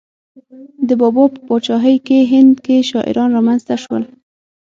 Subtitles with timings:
[0.87, 4.03] د بابا په پاچاهۍ کې هند کې شاعران را منځته شول.